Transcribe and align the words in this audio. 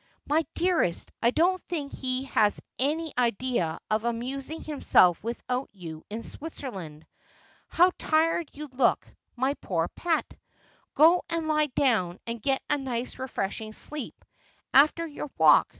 'My 0.30 0.46
dearest, 0.54 1.10
I 1.20 1.32
don't 1.32 1.60
think 1.62 1.90
he 1.92 2.22
has 2.26 2.60
any 2.78 3.12
idea 3.18 3.80
of 3.90 4.04
amusing 4.04 4.62
him 4.62 4.80
self 4.80 5.24
without 5.24 5.68
you 5.72 6.04
in 6.08 6.22
Switzerland. 6.22 7.04
How 7.66 7.90
tired 7.98 8.48
you 8.52 8.68
look, 8.68 9.04
my 9.34 9.54
poor 9.54 9.88
pet! 9.88 10.24
G 10.30 10.36
o 10.98 11.20
and 11.28 11.48
lie 11.48 11.66
down 11.74 12.20
and 12.28 12.40
get 12.40 12.62
a 12.70 12.78
nice 12.78 13.18
refreshing 13.18 13.72
sleep 13.72 14.24
after 14.72 15.04
your 15.04 15.32
walk. 15.36 15.74